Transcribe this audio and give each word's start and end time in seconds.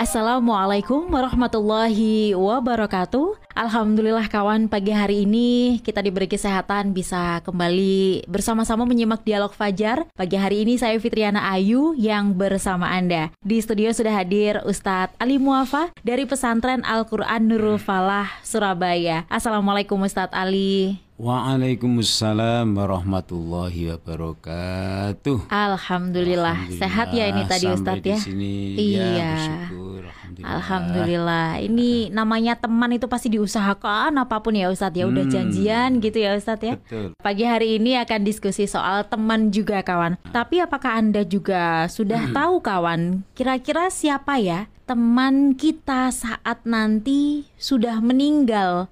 Assalamualaikum 0.00 1.12
warahmatullahi 1.12 2.32
wabarakatuh. 2.32 3.36
Alhamdulillah 3.52 4.32
kawan 4.32 4.64
pagi 4.64 4.96
hari 4.96 5.28
ini 5.28 5.76
kita 5.84 6.00
diberi 6.00 6.24
kesehatan 6.24 6.96
bisa 6.96 7.44
kembali 7.44 8.24
bersama-sama 8.24 8.88
menyimak 8.88 9.20
dialog 9.28 9.52
Fajar. 9.52 10.08
Pagi 10.16 10.40
hari 10.40 10.64
ini 10.64 10.80
saya 10.80 10.96
Fitriana 10.96 11.52
Ayu 11.52 11.92
yang 12.00 12.32
bersama 12.32 12.88
Anda. 12.88 13.28
Di 13.44 13.60
studio 13.60 13.92
sudah 13.92 14.24
hadir 14.24 14.64
Ustadz 14.64 15.20
Ali 15.20 15.36
Muafa 15.36 15.92
dari 16.00 16.24
pesantren 16.24 16.80
Al-Quran 16.80 17.52
Nurul 17.52 17.76
Falah 17.76 18.40
Surabaya. 18.40 19.28
Assalamualaikum 19.28 20.00
Ustadz 20.00 20.32
Ali. 20.32 20.96
Waalaikumsalam 21.20 22.80
warahmatullahi 22.80 23.92
wabarakatuh. 23.92 25.52
Alhamdulillah. 25.52 26.56
Alhamdulillah. 26.64 26.80
Sehat 26.80 27.12
ya 27.12 27.28
ini 27.28 27.44
tadi 27.44 27.68
Ustadz 27.68 28.08
ya. 28.08 28.16
Sini, 28.16 28.72
iya. 28.80 29.04
Ya, 29.04 29.32
bersyukur. 29.36 30.00
Alhamdulillah. 30.08 30.48
Alhamdulillah. 30.56 31.48
Ini 31.60 31.90
namanya 32.16 32.56
teman 32.56 32.96
itu 32.96 33.04
pasti 33.04 33.28
diusahakan 33.36 34.16
apa 34.16 34.40
pun 34.40 34.56
ya 34.56 34.72
Ustadz 34.72 34.96
ya. 34.96 35.04
Udah 35.04 35.28
hmm. 35.28 35.34
janjian 35.36 36.00
gitu 36.00 36.24
ya 36.24 36.40
Ustadz 36.40 36.64
ya. 36.64 36.74
Betul. 36.80 37.12
Pagi 37.20 37.44
hari 37.44 37.76
ini 37.76 38.00
akan 38.00 38.24
diskusi 38.24 38.64
soal 38.64 39.04
teman 39.04 39.52
juga 39.52 39.84
kawan. 39.84 40.16
Tapi 40.32 40.64
apakah 40.64 41.04
Anda 41.04 41.28
juga 41.28 41.84
sudah 41.92 42.32
hmm. 42.32 42.32
tahu 42.32 42.64
kawan 42.64 43.28
kira-kira 43.36 43.92
siapa 43.92 44.40
ya 44.40 44.72
teman 44.88 45.52
kita 45.52 46.08
saat 46.16 46.64
nanti 46.64 47.44
sudah 47.60 48.00
meninggal? 48.00 48.88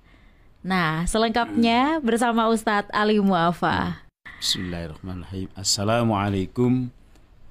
Nah, 0.68 1.08
selengkapnya 1.08 1.96
bersama 2.04 2.44
Ustadz 2.52 2.92
Ali 2.92 3.16
Muafa. 3.24 4.04
Bismillahirrahmanirrahim. 4.36 5.48
Assalamualaikum 5.56 6.92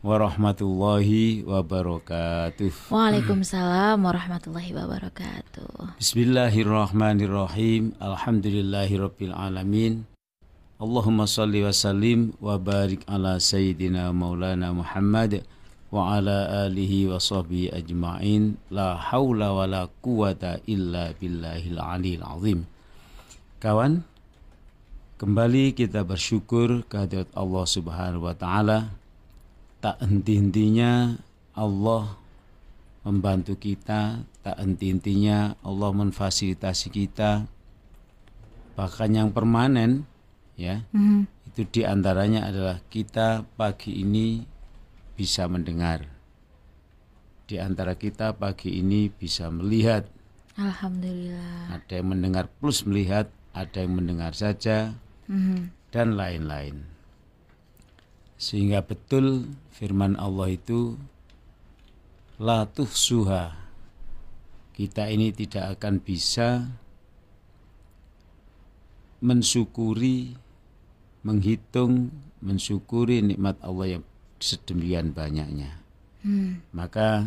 warahmatullahi 0.06 1.42
wabarakatuh. 1.42 2.94
Waalaikumsalam 2.94 4.06
warahmatullahi 4.06 4.70
wabarakatuh. 4.70 5.98
Bismillahirrahmanirrahim. 5.98 7.98
Alhamdulillahirabbil 7.98 9.34
alamin. 9.34 10.06
Allahumma 10.78 11.26
salli 11.26 11.66
wa 11.66 11.74
sallim 11.74 12.38
wa 12.38 12.54
barik 12.62 13.02
ala 13.09 13.42
sayyidina 13.42 14.14
maulana 14.14 14.70
Muhammad 14.78 15.42
wa 15.90 16.22
ala 16.22 16.70
alihi 16.70 17.09
wa 17.09 17.18
sahbihi 17.18 17.74
ajma'in. 17.81 18.62
La 18.70 18.94
haula 18.94 19.58
wa 19.58 19.66
la 19.66 19.90
quwata 20.06 20.62
illa 20.70 21.18
billahil 21.18 21.81
aliyil 21.81 22.22
azim. 22.22 22.62
Kawan, 23.58 24.05
kembali 25.17 25.73
kita 25.73 26.05
bersyukur 26.05 26.86
kehadirat 26.86 27.33
Allah 27.33 27.66
Subhanahu 27.66 28.30
wa 28.30 28.38
taala. 28.38 28.94
Tak 29.81 29.97
henti-hentinya 29.97 31.17
Allah 31.58 32.22
membantu 33.02 33.58
kita, 33.58 34.22
tak 34.45 34.61
henti-hentinya 34.61 35.58
Allah 35.66 35.89
memfasilitasi 35.89 36.88
kita. 36.94 37.50
Bahkan 38.78 39.09
yang 39.17 39.33
permanen 39.33 40.05
ya, 40.53 40.85
mm-hmm. 40.94 41.50
itu 41.50 41.61
di 41.66 41.81
antaranya 41.81 42.53
adalah 42.53 42.78
kita 42.94 43.41
pagi 43.58 44.05
ini 44.05 44.45
bisa 45.17 45.50
mendengar. 45.50 46.05
Di 47.50 47.58
antara 47.58 47.97
kita 47.97 48.38
pagi 48.38 48.78
ini 48.78 49.09
bisa 49.09 49.50
melihat. 49.50 50.05
Alhamdulillah. 50.61 51.73
Ada 51.73 52.05
yang 52.05 52.13
mendengar 52.13 52.45
plus 52.61 52.85
melihat, 52.85 53.33
ada 53.66 53.81
yang 53.81 53.97
mendengar 53.97 54.38
saja, 54.38 54.94
mm-hmm. 55.25 55.73
dan 55.89 56.13
lain-lain. 56.13 56.86
Sehingga 58.38 58.85
betul 58.85 59.57
firman 59.73 60.13
Allah 60.22 60.53
itu 60.53 60.94
la 62.38 62.69
suha. 62.94 63.57
Kita 64.78 65.09
ini 65.09 65.34
tidak 65.34 65.81
akan 65.81 65.97
bisa 65.97 66.69
mensyukuri, 69.25 70.38
menghitung, 71.25 72.13
mensyukuri 72.46 73.25
nikmat 73.25 73.57
Allah 73.66 73.97
yang 73.97 74.03
sedemikian 74.38 75.17
banyaknya. 75.17 75.81
Hmm. 76.22 76.62
Maka 76.69 77.25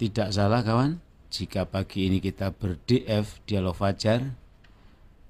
tidak 0.00 0.32
salah 0.32 0.64
kawan 0.64 1.04
jika 1.28 1.68
pagi 1.68 2.08
ini 2.08 2.24
kita 2.24 2.56
ber-DF 2.56 3.44
dialog 3.44 3.76
fajar 3.76 4.32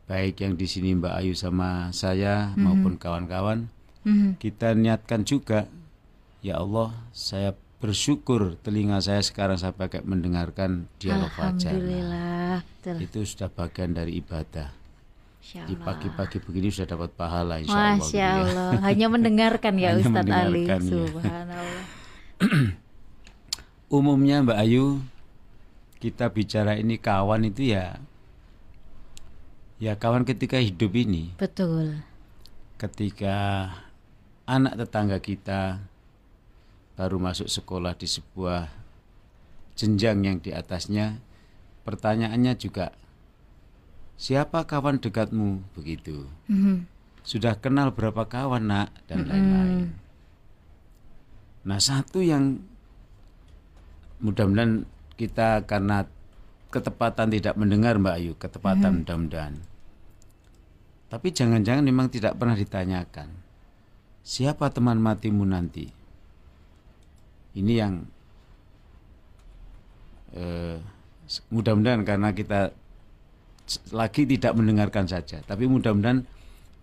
baik 0.08 0.40
yang 0.40 0.56
di 0.56 0.64
sini 0.64 0.96
Mbak 0.96 1.14
Ayu 1.20 1.36
sama 1.36 1.92
saya 1.92 2.50
mm-hmm. 2.50 2.64
maupun 2.64 2.94
kawan-kawan 2.96 3.68
mm-hmm. 4.08 4.40
kita 4.40 4.72
niatkan 4.72 5.28
juga 5.28 5.68
ya 6.40 6.56
Allah 6.56 6.96
saya 7.12 7.52
bersyukur 7.78 8.56
telinga 8.64 8.98
saya 9.04 9.20
sekarang 9.20 9.60
saya 9.60 9.76
pakai 9.76 10.02
mendengarkan 10.02 10.88
dialog 10.98 11.30
fajar 11.36 11.76
nah, 11.76 12.64
itu 12.98 13.22
sudah 13.22 13.52
bagian 13.52 13.94
dari 13.94 14.18
ibadah 14.18 14.74
di 15.48 15.74
pagi-pagi 15.80 16.44
begini 16.44 16.68
sudah 16.68 16.88
dapat 16.92 17.10
pahala 17.16 17.56
insya 17.56 17.72
Allah. 17.72 17.96
Masya 17.96 18.04
gitu 18.04 18.20
ya. 18.20 18.32
Allah. 18.36 18.68
Ya. 18.68 18.80
Hanya 18.84 19.06
mendengarkan 19.08 19.74
ya 19.80 19.90
Ustadz 20.00 20.28
Ali. 20.28 20.68
Ya. 20.68 20.76
Subhanallah. 20.76 21.84
Umumnya 23.96 24.44
Mbak 24.44 24.58
Ayu 24.60 25.00
kita 25.98 26.28
bicara 26.28 26.76
ini 26.76 27.00
kawan 27.00 27.48
itu 27.48 27.72
ya 27.72 27.96
Ya 29.78 29.94
kawan 29.94 30.26
ketika 30.26 30.58
hidup 30.58 30.90
ini. 30.98 31.34
Betul. 31.38 32.02
Ketika 32.82 33.70
anak 34.42 34.74
tetangga 34.74 35.22
kita 35.22 35.82
baru 36.98 37.22
masuk 37.22 37.46
sekolah 37.46 37.94
di 37.94 38.10
sebuah 38.10 38.66
jenjang 39.78 40.26
yang 40.26 40.38
di 40.42 40.50
atasnya, 40.50 41.22
pertanyaannya 41.86 42.58
juga 42.58 42.90
siapa 44.18 44.66
kawan 44.66 44.98
dekatmu 44.98 45.62
begitu. 45.78 46.26
Mm 46.50 46.58
-hmm. 46.58 46.76
Sudah 47.22 47.54
kenal 47.54 47.94
berapa 47.94 48.26
kawan 48.26 48.66
nak 48.66 48.90
dan 49.06 49.30
lain-lain. 49.30 49.78
Mm 49.78 49.86
-hmm. 49.94 50.06
Nah 51.70 51.78
satu 51.78 52.18
yang 52.18 52.58
mudah-mudahan 54.18 54.82
kita 55.14 55.62
karena 55.70 56.06
ketepatan 56.68 57.28
tidak 57.32 57.54
mendengar 57.54 57.96
Mbak 57.96 58.16
Ayu, 58.18 58.32
ketepatan 58.36 58.90
hmm. 58.92 58.98
mudah-mudahan. 59.04 59.54
Tapi 61.08 61.32
jangan-jangan 61.32 61.84
memang 61.84 62.12
tidak 62.12 62.36
pernah 62.36 62.52
ditanyakan. 62.52 63.32
Siapa 64.20 64.68
teman 64.68 65.00
matimu 65.00 65.44
nanti? 65.48 65.88
Ini 67.56 67.72
yang 67.72 68.04
eh, 70.36 70.76
mudah-mudahan 71.48 72.04
karena 72.04 72.36
kita 72.36 72.76
lagi 73.92 74.28
tidak 74.28 74.52
mendengarkan 74.52 75.08
saja, 75.08 75.40
tapi 75.44 75.64
mudah-mudahan 75.64 76.28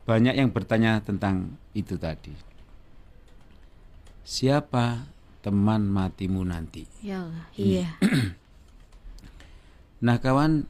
banyak 0.06 0.38
yang 0.38 0.50
bertanya 0.53 1.02
tentang 1.02 1.58
itu 1.78 1.97
tadi. 1.97 2.34
Siapa 4.25 5.06
teman 5.46 5.85
matimu 5.85 6.41
nanti? 6.41 6.85
Ya 7.06 7.25
Allah, 7.25 7.46
iya. 7.53 7.90
Nah, 10.06 10.22
kawan, 10.22 10.69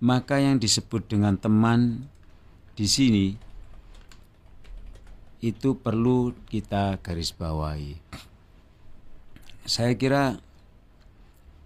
maka 0.00 0.40
yang 0.40 0.56
disebut 0.56 1.04
dengan 1.10 1.36
teman 1.36 2.08
di 2.76 2.86
sini 2.86 3.26
itu 5.40 5.74
perlu 5.80 6.36
kita 6.46 7.00
garis 7.00 7.32
bawahi. 7.32 7.96
Saya 9.66 9.96
kira 9.98 10.38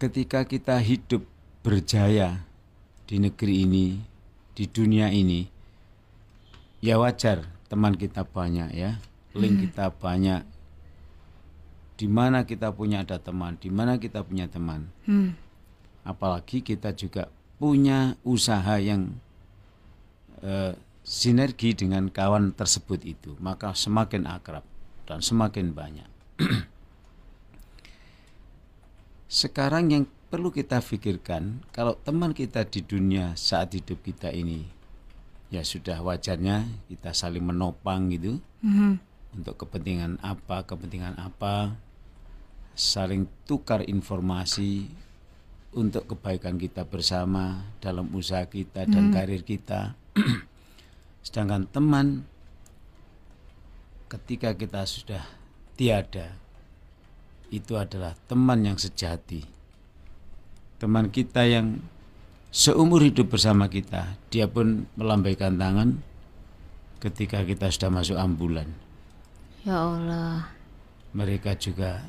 ketika 0.00 0.46
kita 0.48 0.80
hidup 0.80 1.26
berjaya 1.60 2.40
di 3.04 3.20
negeri 3.20 3.68
ini, 3.68 3.86
di 4.56 4.64
dunia 4.64 5.12
ini, 5.12 5.44
ya 6.80 6.96
wajar 6.96 7.44
teman 7.68 7.98
kita 7.98 8.24
banyak 8.24 8.70
ya, 8.72 8.96
link 9.36 9.60
hmm. 9.60 9.62
kita 9.68 9.92
banyak. 9.92 10.42
Di 12.00 12.08
mana 12.08 12.48
kita 12.48 12.72
punya 12.72 13.04
ada 13.04 13.20
teman, 13.20 13.60
di 13.60 13.68
mana 13.68 14.00
kita 14.00 14.24
punya 14.24 14.48
teman. 14.48 14.88
Hmm 15.04 15.50
apalagi 16.04 16.64
kita 16.64 16.96
juga 16.96 17.28
punya 17.60 18.16
usaha 18.24 18.80
yang 18.80 19.12
uh, 20.40 20.72
sinergi 21.06 21.74
dengan 21.74 22.08
kawan 22.08 22.52
tersebut 22.54 23.02
itu 23.04 23.34
maka 23.40 23.72
semakin 23.72 24.28
akrab 24.28 24.64
dan 25.08 25.24
semakin 25.24 25.72
banyak 25.74 26.10
sekarang 29.42 29.90
yang 29.90 30.04
perlu 30.30 30.54
kita 30.54 30.78
pikirkan 30.78 31.64
kalau 31.74 31.98
teman 32.00 32.30
kita 32.30 32.62
di 32.66 32.84
dunia 32.86 33.34
saat 33.34 33.74
hidup 33.74 34.02
kita 34.04 34.30
ini 34.30 34.66
ya 35.50 35.66
sudah 35.66 35.98
wajarnya 36.02 36.66
kita 36.86 37.10
saling 37.10 37.42
menopang 37.42 38.10
gitu 38.14 38.38
mm-hmm. 38.62 38.92
untuk 39.34 39.66
kepentingan 39.66 40.22
apa 40.22 40.62
kepentingan 40.62 41.18
apa 41.18 41.74
saling 42.78 43.26
tukar 43.44 43.82
informasi 43.84 44.88
untuk 45.70 46.10
kebaikan 46.14 46.58
kita 46.58 46.82
bersama 46.82 47.62
dalam 47.78 48.10
usaha 48.10 48.42
kita 48.46 48.90
dan 48.90 49.14
karir 49.14 49.46
kita. 49.46 49.94
Sedangkan 51.20 51.68
teman 51.68 52.24
ketika 54.10 54.56
kita 54.56 54.82
sudah 54.88 55.22
tiada 55.78 56.34
itu 57.50 57.74
adalah 57.76 58.14
teman 58.30 58.62
yang 58.64 58.78
sejati. 58.78 59.42
Teman 60.80 61.12
kita 61.12 61.44
yang 61.44 61.82
seumur 62.50 63.04
hidup 63.04 63.30
bersama 63.36 63.70
kita, 63.70 64.16
dia 64.32 64.48
pun 64.48 64.88
melambaikan 64.96 65.58
tangan 65.60 66.00
ketika 67.02 67.44
kita 67.44 67.68
sudah 67.68 67.90
masuk 67.90 68.16
ambulan. 68.16 68.70
Ya 69.66 69.76
Allah. 69.76 70.50
Mereka 71.10 71.58
juga 71.58 72.06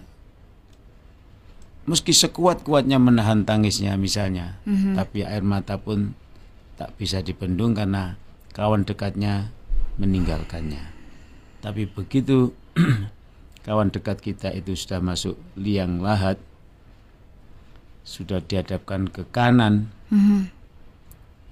meski 1.89 2.13
sekuat-kuatnya 2.13 3.01
menahan 3.01 3.43
tangisnya 3.43 3.97
misalnya, 3.97 4.61
tapi 4.93 5.25
air 5.25 5.41
mata 5.41 5.81
pun 5.81 6.13
tak 6.77 6.93
bisa 7.01 7.25
dibendung 7.25 7.73
karena 7.73 8.15
kawan 8.51 8.83
dekatnya 8.83 9.51
meninggalkannya. 9.95 10.83
Tapi 11.61 11.87
begitu 11.87 12.51
kawan 13.67 13.93
dekat 13.93 14.19
kita 14.19 14.49
itu 14.51 14.73
sudah 14.75 14.99
masuk 14.99 15.37
liang 15.55 16.01
lahat, 16.01 16.39
sudah 18.01 18.41
dihadapkan 18.41 19.07
ke 19.07 19.23
kanan, 19.29 19.93
Mhm. 20.11 20.51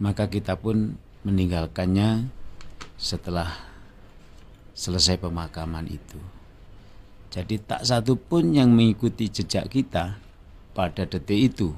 maka 0.03 0.27
kita 0.27 0.59
pun 0.59 0.99
meninggalkannya 1.23 2.27
setelah 2.99 3.55
selesai 4.75 5.19
pemakaman 5.19 5.87
itu. 5.87 6.19
Jadi 7.29 7.61
tak 7.61 7.85
satu 7.85 8.17
pun 8.17 8.51
yang 8.51 8.73
mengikuti 8.73 9.29
jejak 9.29 9.69
kita 9.69 10.17
pada 10.73 11.05
detik 11.05 11.53
itu. 11.53 11.77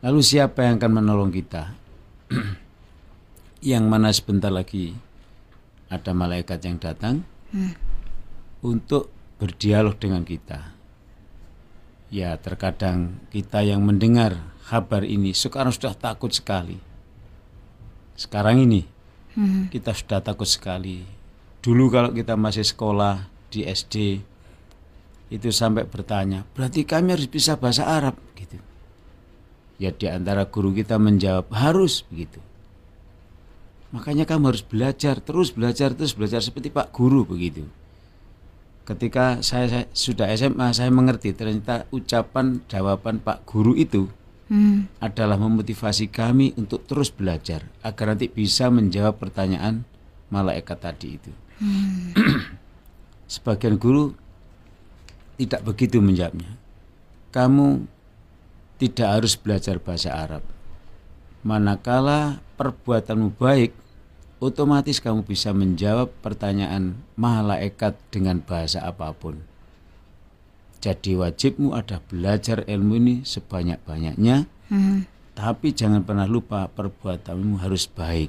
Lalu 0.00 0.20
siapa 0.22 0.64
yang 0.64 0.78
akan 0.78 0.92
menolong 1.02 1.32
kita? 1.34 1.74
yang 3.60 3.92
mana 3.92 4.08
sebentar 4.08 4.48
lagi 4.48 4.96
ada 5.92 6.16
malaikat 6.16 6.64
yang 6.64 6.80
datang 6.80 7.28
untuk 8.64 9.12
berdialog 9.36 10.00
dengan 10.00 10.24
kita. 10.24 10.72
Ya, 12.10 12.34
terkadang 12.40 13.22
kita 13.30 13.62
yang 13.62 13.84
mendengar 13.86 14.40
kabar 14.66 15.04
ini 15.06 15.30
sekarang 15.36 15.70
sudah 15.70 15.94
takut 15.94 16.32
sekali. 16.32 16.80
Sekarang 18.16 18.64
ini 18.64 18.82
kita 19.70 19.92
sudah 19.92 20.24
takut 20.24 20.48
sekali. 20.48 21.04
Dulu 21.60 21.92
kalau 21.92 22.10
kita 22.16 22.34
masih 22.40 22.64
sekolah 22.64 23.28
di 23.52 23.68
SD 23.68 24.24
itu 25.30 25.48
sampai 25.54 25.86
bertanya, 25.86 26.42
berarti 26.56 26.82
kami 26.82 27.14
harus 27.14 27.28
bisa 27.30 27.54
bahasa 27.60 27.86
Arab 27.86 28.18
gitu. 28.34 28.58
Ya 29.78 29.92
di 29.94 30.08
antara 30.10 30.48
guru 30.48 30.74
kita 30.74 30.96
menjawab 30.96 31.52
harus 31.54 32.02
begitu. 32.08 32.42
Makanya 33.90 34.24
kamu 34.26 34.54
harus 34.54 34.62
belajar 34.62 35.18
terus 35.18 35.50
belajar 35.50 35.90
terus 35.94 36.14
belajar 36.14 36.38
seperti 36.38 36.70
Pak 36.70 36.94
Guru 36.94 37.26
begitu. 37.26 37.66
Ketika 38.86 39.42
saya, 39.42 39.66
saya 39.70 39.84
sudah 39.94 40.26
SMA 40.34 40.70
saya 40.74 40.90
mengerti 40.90 41.34
ternyata 41.34 41.86
ucapan 41.90 42.62
jawaban 42.70 43.22
Pak 43.22 43.46
Guru 43.46 43.74
itu 43.74 44.10
Hmm. 44.50 44.90
adalah 44.98 45.38
memotivasi 45.38 46.10
kami 46.10 46.58
untuk 46.58 46.82
terus 46.90 47.14
belajar 47.14 47.70
agar 47.86 48.18
nanti 48.18 48.26
bisa 48.26 48.66
menjawab 48.66 49.14
pertanyaan 49.22 49.86
malaikat 50.26 50.74
tadi 50.74 51.22
itu. 51.22 51.30
Sebagian 53.30 53.78
guru 53.78 54.10
tidak 55.38 55.62
begitu 55.62 56.02
menjawabnya. 56.02 56.58
Kamu 57.30 57.86
tidak 58.82 59.08
harus 59.22 59.38
belajar 59.38 59.78
bahasa 59.78 60.10
Arab. 60.18 60.42
Manakala 61.46 62.42
perbuatanmu 62.60 63.40
baik, 63.40 63.72
otomatis 64.36 65.00
kamu 65.00 65.24
bisa 65.24 65.56
menjawab 65.56 66.12
pertanyaan 66.20 67.00
malaikat 67.16 67.96
dengan 68.12 68.44
bahasa 68.44 68.84
apa 68.84 69.16
pun. 69.16 69.40
Jadi 70.84 71.16
wajibmu 71.16 71.72
ada 71.72 72.04
belajar 72.04 72.68
ilmu 72.68 73.00
ini 73.00 73.14
sebanyak-banyaknya, 73.24 74.44
Mhm. 74.68 75.08
tapi 75.32 75.72
jangan 75.72 76.04
pernah 76.04 76.28
lupa 76.28 76.68
perbuatanmu 76.68 77.64
harus 77.64 77.88
baik. 77.88 78.28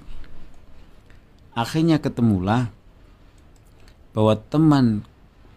Akhirnya 1.51 1.99
ketemulah 1.99 2.71
bahwa 4.15 4.39
teman 4.47 5.03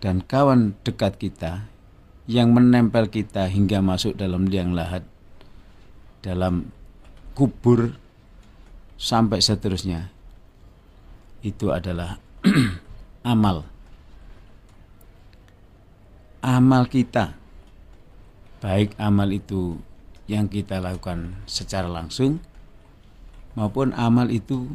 dan 0.02 0.18
kawan 0.18 0.74
dekat 0.82 1.14
kita 1.22 1.70
yang 2.26 2.50
menempel 2.50 3.06
kita 3.06 3.46
hingga 3.46 3.78
masuk 3.78 4.18
dalam 4.18 4.50
liang 4.50 4.74
lahat, 4.74 5.06
dalam 6.26 6.74
kubur 7.38 8.02
sampai 8.96 9.42
seterusnya, 9.42 10.10
itu 11.44 11.70
adalah 11.70 12.18
amal. 13.32 13.66
Amal 16.44 16.88
kita, 16.92 17.36
baik 18.60 18.92
amal 19.00 19.32
itu 19.32 19.80
yang 20.28 20.48
kita 20.48 20.80
lakukan 20.80 21.36
secara 21.44 21.88
langsung 21.88 22.40
maupun 23.54 23.92
amal 23.94 24.28
itu 24.32 24.72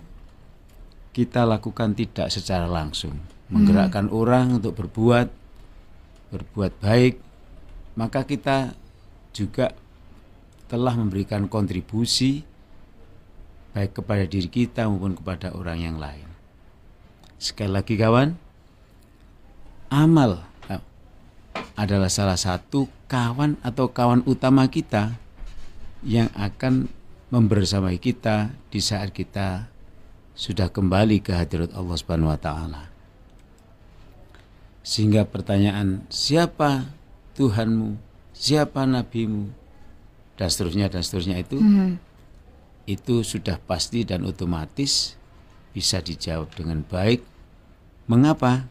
kita 1.12 1.44
lakukan 1.44 1.98
tidak 1.98 2.30
secara 2.30 2.70
langsung. 2.70 3.18
Menggerakkan 3.50 4.14
orang 4.14 4.62
untuk 4.62 4.78
berbuat 4.78 5.34
berbuat 6.30 6.74
baik 6.78 7.18
maka 7.98 8.22
kita 8.24 8.78
juga 9.34 9.74
telah 10.70 10.94
memberikan 10.94 11.50
kontribusi 11.50 12.46
baik 13.76 14.02
kepada 14.02 14.26
diri 14.26 14.50
kita 14.50 14.90
maupun 14.90 15.16
kepada 15.18 15.54
orang 15.54 15.80
yang 15.80 15.98
lain 15.98 16.28
sekali 17.40 17.72
lagi 17.72 17.96
kawan 17.96 18.36
amal 19.90 20.44
eh, 20.68 20.84
adalah 21.80 22.12
salah 22.12 22.38
satu 22.38 22.92
kawan 23.10 23.58
atau 23.66 23.90
kawan 23.90 24.22
utama 24.30 24.70
kita 24.70 25.18
yang 26.06 26.32
akan 26.38 26.88
membersamai 27.30 27.98
kita 28.02 28.54
di 28.74 28.80
saat 28.82 29.14
kita 29.14 29.70
sudah 30.34 30.72
kembali 30.72 31.20
ke 31.20 31.36
hadirat 31.36 31.76
Allah 31.76 31.96
Subhanahu 32.00 32.32
wa 32.32 32.40
taala. 32.40 32.84
Sehingga 34.82 35.28
pertanyaan 35.28 36.08
siapa 36.08 36.96
Tuhanmu, 37.36 38.00
siapa 38.32 38.88
nabimu 38.88 39.52
dan 40.40 40.48
seterusnya 40.48 40.88
dan 40.88 41.04
seterusnya 41.04 41.44
itu 41.44 41.60
Mhm. 41.60 42.00
Itu 42.90 43.22
sudah 43.22 43.62
pasti 43.62 44.02
dan 44.02 44.26
otomatis 44.26 45.14
bisa 45.70 46.02
dijawab 46.02 46.50
dengan 46.58 46.82
baik. 46.82 47.22
Mengapa? 48.10 48.66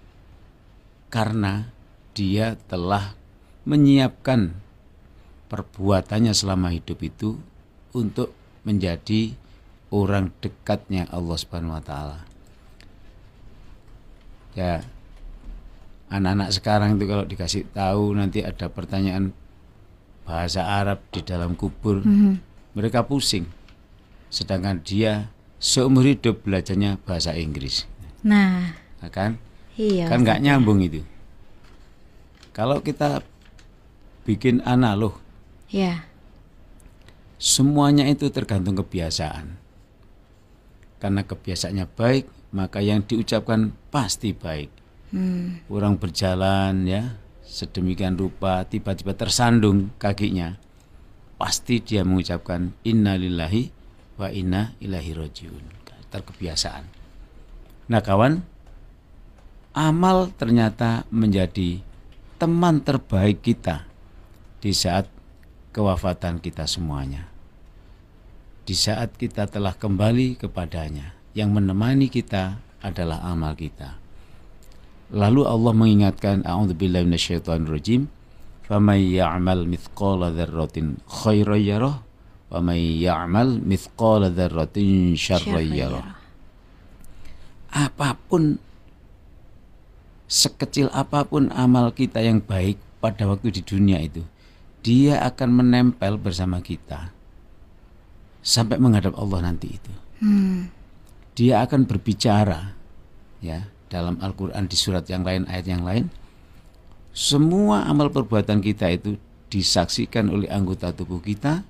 Karena 1.06 1.70
dia 2.18 2.58
telah 2.66 3.14
menyiapkan 3.62 4.58
perbuatannya 5.46 6.34
selama 6.34 6.74
hidup 6.74 6.98
itu 7.06 7.38
untuk 7.94 8.34
menjadi 8.66 9.38
orang 9.94 10.34
dekatnya 10.42 11.06
Allah 11.14 11.38
Subhanahu 11.38 11.78
wa 11.78 11.84
taala. 11.86 12.18
Ya. 14.58 14.82
Anak-anak 16.08 16.50
sekarang 16.56 16.96
itu 16.96 17.04
kalau 17.04 17.24
dikasih 17.28 17.68
tahu 17.70 18.16
nanti 18.16 18.40
ada 18.40 18.66
pertanyaan 18.72 19.30
bahasa 20.24 20.64
Arab 20.64 21.04
di 21.12 21.20
dalam 21.20 21.52
kubur, 21.52 22.00
Mhm. 22.00 22.40
mereka 22.72 23.04
pusing. 23.04 23.44
Sedangkan 24.28 24.84
dia 24.84 25.32
seumur 25.58 26.06
hidup 26.06 26.44
belajarnya 26.44 27.00
bahasa 27.02 27.34
Inggris. 27.34 27.88
Nah, 28.22 28.76
Nah, 28.98 29.10
kan? 29.14 29.38
iya. 29.78 30.10
kan 30.10 30.22
nggak 30.26 30.42
nyambung 30.42 30.82
itu. 30.82 31.02
Kalau 32.50 32.82
kita 32.82 33.22
bikin 34.26 34.58
analog, 34.66 35.14
Ya. 35.70 36.02
semuanya 37.38 38.04
itu 38.10 38.26
tergantung 38.34 38.74
kebiasaan. 38.74 39.54
Karena 40.98 41.22
kebiasaannya 41.22 41.86
baik, 41.94 42.26
maka 42.50 42.82
yang 42.82 43.06
diucapkan 43.06 43.70
pasti 43.94 44.34
baik. 44.34 44.70
Hmm. 45.14 45.62
Orang 45.70 45.96
berjalan 46.02 46.82
ya, 46.84 47.16
sedemikian 47.46 48.18
rupa 48.18 48.66
tiba-tiba 48.66 49.14
tersandung 49.14 49.94
kakinya, 49.96 50.58
pasti 51.38 51.78
dia 51.78 52.02
mengucapkan 52.02 52.74
innalillahi 52.82 53.77
wa 54.18 54.28
inna 54.28 54.74
ilahi 54.82 55.14
rojiun. 55.14 55.64
Terkebiasaan. 56.08 56.84
Nah 57.88 58.00
kawan, 58.00 58.40
amal 59.76 60.32
ternyata 60.36 61.04
menjadi 61.12 61.80
teman 62.40 62.80
terbaik 62.80 63.44
kita 63.44 63.84
di 64.58 64.72
saat 64.74 65.06
kewafatan 65.72 66.42
kita 66.42 66.66
semuanya. 66.66 67.28
Di 68.68 68.76
saat 68.76 69.16
kita 69.16 69.48
telah 69.48 69.72
kembali 69.72 70.36
kepadanya, 70.36 71.16
yang 71.32 71.52
menemani 71.52 72.12
kita 72.12 72.60
adalah 72.84 73.24
amal 73.24 73.56
kita. 73.56 73.96
Lalu 75.08 75.48
Allah 75.48 75.72
mengingatkan 75.72 76.44
a'udzubillahi 76.44 77.08
minasyaitonirrajim 77.08 78.18
Faman 78.68 79.00
ya'mal 79.00 79.64
mithqala 79.64 80.28
dzarratin 80.28 81.00
khairan 81.08 81.56
yarah 81.64 82.04
wa 82.48 82.60
may 82.64 83.00
ya'mal 83.00 83.60
mithqala 83.60 84.32
dzarratin 84.32 85.14
syarran 85.14 85.68
yarah. 85.68 86.16
Apa 87.68 88.16
pun 88.16 88.56
sekecil 90.28 90.88
apa 90.92 91.24
pun 91.28 91.52
amal 91.52 91.92
kita 91.92 92.24
yang 92.24 92.40
baik 92.40 92.80
pada 93.00 93.28
waktu 93.28 93.60
di 93.60 93.62
dunia 93.64 94.00
itu, 94.00 94.24
dia 94.80 95.20
akan 95.24 95.64
menempel 95.64 96.16
bersama 96.16 96.64
kita 96.64 97.12
sampai 98.40 98.80
menghadap 98.80 99.12
Allah 99.16 99.52
nanti 99.52 99.76
itu. 99.76 99.92
Hmm. 100.24 100.72
Dia 101.36 101.62
akan 101.62 101.86
berbicara 101.86 102.74
ya 103.38 103.70
dalam 103.88 104.20
Al-Qur'an 104.20 104.68
di 104.68 104.76
surat 104.76 105.06
yang 105.08 105.24
lain 105.24 105.48
ayat 105.48 105.66
yang 105.66 105.82
lain 105.82 106.12
semua 107.16 107.88
amal 107.88 108.12
perbuatan 108.12 108.60
kita 108.62 108.92
itu 108.92 109.16
disaksikan 109.48 110.28
oleh 110.28 110.46
anggota 110.52 110.92
tubuh 110.92 111.18
kita 111.18 111.64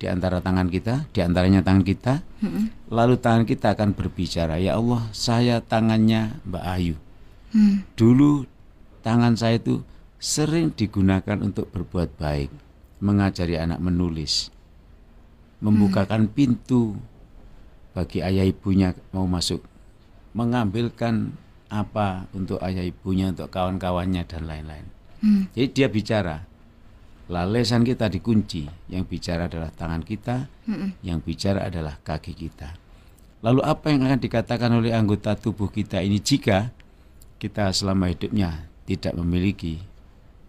di 0.00 0.08
antara 0.08 0.40
tangan 0.40 0.72
kita, 0.72 1.12
di 1.12 1.20
antaranya 1.20 1.60
tangan 1.60 1.84
kita. 1.84 2.24
Hmm. 2.40 2.72
Lalu 2.88 3.20
tangan 3.20 3.44
kita 3.44 3.76
akan 3.76 3.92
berbicara, 3.92 4.56
"Ya 4.56 4.80
Allah, 4.80 5.04
saya 5.12 5.60
tangannya 5.60 6.40
Mbak 6.48 6.64
Ayu. 6.64 6.96
Hmm. 7.52 7.84
Dulu 8.00 8.48
tangan 9.04 9.36
saya 9.36 9.60
itu 9.60 9.84
sering 10.16 10.72
digunakan 10.72 11.36
untuk 11.44 11.68
berbuat 11.68 12.16
baik, 12.16 12.48
mengajari 13.04 13.60
anak 13.60 13.76
menulis, 13.76 14.48
membukakan 15.60 16.32
pintu 16.32 16.96
bagi 17.92 18.24
ayah 18.24 18.48
ibunya 18.48 18.96
mau 19.12 19.28
masuk, 19.28 19.60
mengambilkan 20.32 21.36
apa 21.68 22.24
untuk 22.32 22.56
ayah 22.64 22.82
ibunya, 22.82 23.36
untuk 23.36 23.52
kawan-kawannya 23.52 24.24
dan 24.24 24.48
lain-lain. 24.48 24.86
Hmm. 25.20 25.42
Jadi 25.52 25.68
dia 25.76 25.88
bicara. 25.92 26.49
Lalesan 27.30 27.86
kita 27.86 28.10
dikunci, 28.10 28.66
yang 28.90 29.06
bicara 29.06 29.46
adalah 29.46 29.70
tangan 29.70 30.02
kita, 30.02 30.50
Hmm. 30.66 30.98
yang 31.06 31.22
bicara 31.22 31.70
adalah 31.70 31.94
kaki 32.02 32.34
kita. 32.34 32.74
Lalu 33.46 33.62
apa 33.62 33.86
yang 33.94 34.02
akan 34.02 34.18
dikatakan 34.18 34.70
oleh 34.74 34.90
anggota 34.90 35.38
tubuh 35.38 35.70
kita 35.70 36.02
ini 36.02 36.18
jika 36.18 36.74
kita 37.38 37.70
selama 37.70 38.10
hidupnya 38.10 38.66
tidak 38.84 39.14
memiliki 39.14 39.78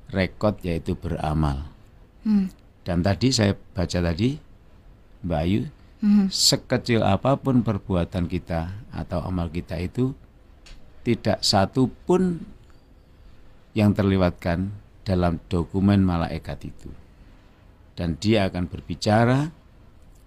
rekod 0.09 0.57
yaitu 0.65 0.97
beramal. 0.97 1.69
Hmm. 2.25 2.50
Dan 2.81 3.05
tadi 3.05 3.29
saya 3.29 3.53
baca 3.53 4.00
tadi 4.01 4.41
Mbak 5.21 5.41
Ayu, 5.45 5.61
Hmm. 6.01 6.33
sekecil 6.33 7.05
apa 7.05 7.38
pun 7.38 7.61
perbuatan 7.61 8.25
kita 8.25 8.73
atau 8.89 9.21
amal 9.21 9.53
kita 9.53 9.77
itu 9.77 10.17
tidak 11.05 11.45
satu 11.45 11.93
pun 12.09 12.41
yang 13.77 13.93
terlewatkan 13.93 14.73
dalam 15.01 15.41
dokumen 15.50 16.05
malaikat 16.05 16.70
itu. 16.70 16.89
Dan 17.98 18.17
dia 18.17 18.48
akan 18.48 18.65
berbicara 18.72 19.51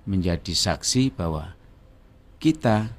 menjadi 0.04 0.52
saksi 0.52 1.16
bahwa 1.16 1.57
kita 2.38 2.93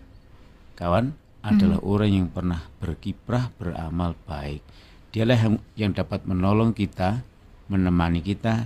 kawan 0.75 1.13
adalah 1.45 1.77
orang 1.85 2.11
yang 2.11 2.27
pernah 2.33 2.65
berkiprah 2.81 3.53
beramal 3.55 4.17
baik. 4.25 4.65
Dialah 5.13 5.37
yang, 5.37 5.55
yang 5.77 5.91
dapat 5.93 6.25
menolong 6.25 6.73
kita, 6.73 7.21
menemani 7.69 8.25
kita 8.25 8.65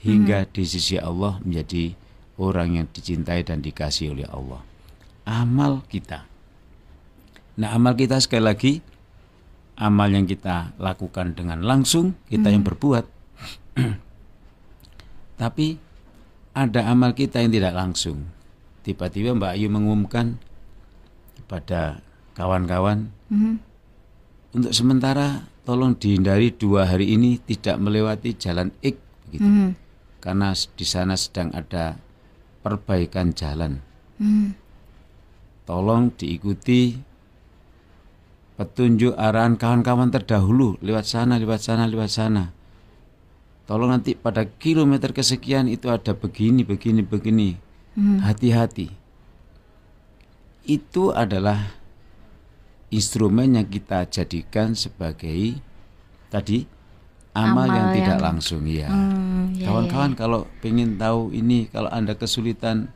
hingga 0.00 0.46
di 0.48 0.64
sisi 0.64 0.96
Allah 0.96 1.42
menjadi 1.42 1.92
orang 2.40 2.80
yang 2.80 2.86
dicintai 2.88 3.44
dan 3.44 3.60
dikasih 3.60 4.16
oleh 4.16 4.26
Allah. 4.30 4.62
Amal 5.26 5.84
kita. 5.90 6.24
Nah, 7.60 7.76
amal 7.76 7.92
kita 7.98 8.16
sekali 8.22 8.44
lagi 8.46 8.72
amal 9.80 10.12
yang 10.12 10.28
kita 10.28 10.76
lakukan 10.76 11.32
dengan 11.32 11.64
langsung 11.64 12.12
kita 12.28 12.52
yang 12.52 12.60
berbuat. 12.60 13.08
Tapi 15.40 15.66
ada 16.52 16.80
amal 16.92 17.16
kita 17.16 17.40
yang 17.40 17.48
tidak 17.56 17.72
langsung. 17.72 18.28
Tiba-tiba 18.84 19.32
Mbak 19.32 19.52
Ayu 19.56 19.68
mengumumkan 19.72 20.36
kepada 21.40 22.04
kawan-kawan 22.36 23.10
Hmm. 23.30 23.62
untuk 24.50 24.74
sementara 24.74 25.46
tolong 25.62 25.94
dihindari 25.94 26.50
dua 26.50 26.82
hari 26.90 27.14
ini 27.14 27.38
tidak 27.38 27.78
melewati 27.78 28.34
jalan 28.34 28.74
X 28.82 28.98
begitu. 29.30 29.46
Hmm. 29.46 29.78
Karena 30.18 30.50
di 30.50 30.82
sana 30.82 31.14
sedang 31.14 31.54
ada 31.54 31.94
perbaikan 32.66 33.30
jalan. 33.30 33.78
Hmm. 34.18 34.58
Tolong 35.62 36.10
diikuti 36.18 36.98
petunjuk 38.60 39.16
arahan 39.16 39.56
kawan-kawan 39.56 40.12
terdahulu 40.12 40.76
lewat 40.84 41.08
sana, 41.08 41.40
lewat 41.40 41.64
sana, 41.64 41.88
lewat 41.88 42.12
sana. 42.12 42.52
Tolong 43.64 43.88
nanti 43.88 44.12
pada 44.12 44.44
kilometer 44.44 45.16
kesekian 45.16 45.64
itu 45.64 45.88
ada 45.88 46.12
begini, 46.12 46.60
begini, 46.60 47.00
begini. 47.00 47.56
Hmm. 47.96 48.20
Hati-hati. 48.20 48.92
Itu 50.68 51.16
adalah 51.16 51.72
instrumen 52.92 53.56
yang 53.56 53.64
kita 53.64 54.04
jadikan 54.12 54.76
sebagai 54.76 55.56
tadi 56.28 56.68
amal, 57.32 57.64
Amal 57.64 57.72
yang, 57.72 57.88
tidak 57.96 58.08
yang- 58.20 58.26
langsung 58.28 58.62
ya. 58.68 58.92
Hmm, 58.92 59.56
ya, 59.56 59.72
Kawan-kawan 59.72 60.12
kalau 60.12 60.44
pengen 60.60 61.00
tahu 61.00 61.32
ini 61.32 61.64
kalau 61.72 61.88
Anda 61.88 62.12
kesulitan 62.12 62.92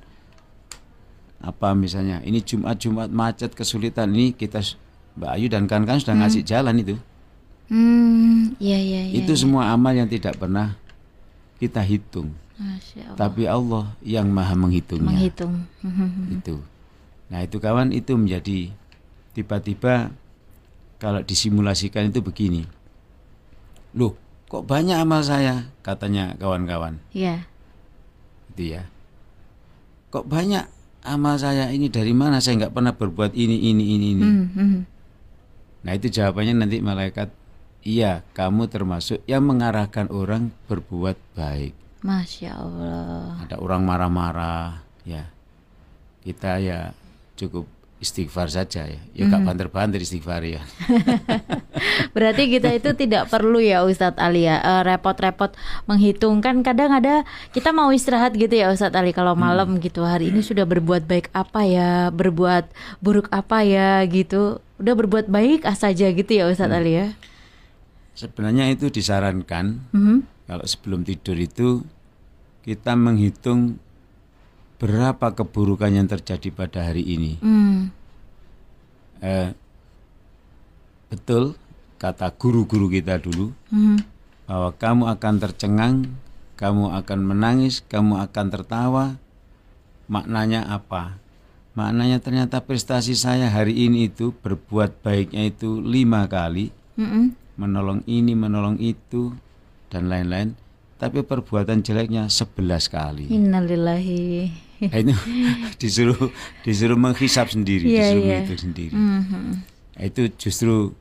apa 1.41 1.73
misalnya 1.73 2.21
ini 2.21 2.45
Jumat-Jumat 2.45 3.09
macet 3.09 3.57
kesulitan 3.57 4.13
ini 4.13 4.37
kita 4.37 4.61
Mbak 5.15 5.31
Ayu 5.31 5.47
dan 5.47 5.71
kawan-kawan 5.71 6.01
sudah 6.03 6.17
ngasih 6.19 6.43
jalan 6.43 6.75
itu. 6.83 6.95
Hmm, 7.71 8.53
ya 8.61 8.77
ya 8.77 9.09
ya. 9.09 9.25
itu 9.25 9.33
semua 9.41 9.73
amal 9.73 9.97
yang 9.97 10.05
tidak 10.05 10.37
pernah 10.37 10.77
kita 11.57 11.81
hitung, 11.81 12.37
Allah. 12.61 13.17
tapi 13.17 13.49
Allah 13.49 13.97
yang 14.05 14.29
Maha 14.29 14.53
menghitungnya. 14.53 15.17
Menghitung. 15.17 15.65
Hmm. 15.81 16.35
Itu. 16.39 16.61
Nah, 17.33 17.41
itu 17.41 17.57
kawan 17.57 17.89
itu 17.97 18.13
menjadi 18.21 18.69
tiba-tiba 19.33 20.13
kalau 21.01 21.25
disimulasikan 21.25 22.13
itu 22.13 22.21
begini. 22.21 22.69
Loh, 23.97 24.15
kok 24.47 24.69
banyak 24.69 25.01
amal 25.01 25.25
saya? 25.25 25.73
katanya 25.81 26.37
kawan-kawan. 26.37 27.01
Ya. 27.17 27.49
Itu 28.53 28.77
ya. 28.77 28.87
Kok 30.13 30.29
banyak 30.29 30.69
amal 31.05 31.41
saya 31.41 31.73
ini 31.73 31.89
dari 31.89 32.13
mana 32.13 32.39
saya 32.45 32.61
nggak 32.61 32.75
pernah 32.77 32.93
berbuat 32.93 33.33
ini 33.35 33.73
ini 33.73 33.85
ini 33.99 34.07
ini. 34.15 34.25
Hmm, 34.25 34.47
hmm. 34.53 34.94
Nah 35.85 35.93
itu 35.93 36.09
jawabannya 36.09 36.65
nanti 36.65 36.81
malaikat 36.81 37.29
Iya 37.85 38.25
kamu 38.33 38.73
termasuk 38.73 39.21
yang 39.29 39.45
mengarahkan 39.45 40.09
orang 40.09 40.49
berbuat 40.73 41.21
baik. 41.37 41.77
Masya 42.01 42.57
Allah. 42.57 43.45
Ada 43.45 43.61
orang 43.61 43.85
marah-marah 43.85 44.81
Ya. 45.05 45.29
Kita 46.25 46.57
ya 46.65 46.97
cukup 47.37 47.69
istighfar 48.01 48.49
saja 48.49 48.89
ya. 48.89 49.01
Ya 49.13 49.29
gak 49.29 49.45
banter-banter 49.45 50.01
istighfar 50.01 50.41
ya. 50.49 50.65
Berarti 52.17 52.49
kita 52.49 52.73
itu 52.73 52.97
tidak 52.97 53.29
perlu 53.29 53.61
ya 53.61 53.85
Ustadz 53.85 54.17
Ali 54.17 54.49
ya. 54.49 54.65
Eh, 54.65 54.83
repot-repot 54.89 55.53
menghitung 55.85 56.41
kan 56.41 56.65
kadang 56.65 56.97
ada 56.97 57.29
kita 57.53 57.77
mau 57.77 57.93
istirahat 57.93 58.33
gitu 58.33 58.57
ya 58.57 58.73
Ustadz 58.73 58.97
Ali 58.97 59.13
kalau 59.13 59.37
malam 59.37 59.77
gitu. 59.77 60.09
Hari 60.09 60.33
ini 60.33 60.41
sudah 60.41 60.65
berbuat 60.65 61.05
baik 61.05 61.29
apa 61.37 61.69
ya? 61.69 62.09
Berbuat 62.09 62.73
buruk 63.05 63.29
apa 63.29 63.61
ya? 63.61 64.01
Gitu 64.09 64.64
udah 64.75 64.95
berbuat 64.95 65.27
baik 65.31 65.63
ah 65.65 65.75
saja 65.75 66.11
gitu 66.11 66.31
ya 66.31 66.51
Ustadz 66.51 66.75
Ali 66.75 66.99
ya. 66.99 67.07
Sebenarnya 68.15 68.71
itu 68.71 68.91
disarankan 68.91 69.83
Mhm. 69.91 70.17
Kalau 70.45 70.65
sebelum 70.65 71.03
tidur 71.03 71.35
itu 71.35 71.83
Kita 72.61 72.95
menghitung 72.95 73.81
Berapa 74.79 75.33
keburukan 75.33 75.89
yang 75.89 76.07
terjadi 76.07 76.51
pada 76.51 76.91
hari 76.91 77.03
ini 77.03 77.39
Hmm. 77.41 77.89
eh, 79.19 79.57
betul 81.09 81.57
kata 81.97 82.29
guru-guru 82.35 82.91
kita 82.91 83.17
dulu 83.17 83.55
Mhm. 83.73 83.97
bahwa 84.45 84.71
kamu 84.77 85.05
akan 85.17 85.35
tercengang, 85.41 85.97
kamu 86.61 86.93
akan 87.01 87.21
menangis, 87.25 87.81
kamu 87.87 88.21
akan 88.21 88.47
tertawa. 88.53 89.07
Maknanya 90.05 90.69
apa? 90.69 91.17
Maknanya 91.75 92.23
ternyata 92.23 92.63
prestasi 92.63 93.13
saya 93.13 93.51
hari 93.51 93.75
ini 93.87 94.07
itu 94.07 94.31
berbuat 94.33 95.03
baiknya 95.03 95.51
itu 95.51 95.83
lima 95.83 96.23
kali, 96.25 96.71
Mhm. 96.95 97.35
menolong 97.59 98.01
ini, 98.07 98.33
menolong 98.33 98.79
itu, 98.79 99.35
dan 99.91 100.07
lain-lain. 100.07 100.55
Tapi 100.95 101.21
perbuatan 101.21 101.83
jeleknya 101.83 102.31
sebelas 102.31 102.87
kali. 102.87 103.27
Innalillahi. 103.27 104.47
Nah, 104.87 104.99
itu 105.01 105.11
disuruh 105.83 106.31
disuruh 106.63 106.95
menghisap 106.95 107.51
sendiri, 107.51 107.83
Iya, 107.85 107.99
disuruh 108.07 108.23
iya. 108.23 108.31
menghitung 108.39 108.61
sendiri. 108.71 108.95
Mhm. 108.95 109.43
Nah, 109.95 110.03
itu 110.03 110.23
justru 110.35 110.95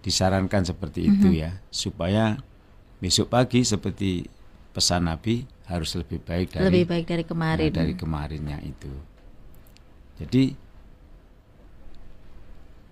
disarankan 0.00 0.62
seperti 0.64 1.06
itu 1.06 1.28
Mhm. 1.28 1.38
ya 1.38 1.50
supaya 1.68 2.38
besok 2.98 3.30
pagi 3.30 3.62
seperti 3.62 4.26
pesan 4.70 5.06
Nabi 5.06 5.46
harus 5.66 5.94
lebih 5.94 6.18
baik 6.18 6.54
dari 6.54 6.64
Lebih 6.66 6.84
baik 6.86 7.04
dari 7.06 7.24
kemarin. 7.24 7.70
nah, 7.70 7.76
dari 7.76 7.94
kemarinnya 7.94 8.58
itu. 8.62 8.90
Jadi 10.18 10.54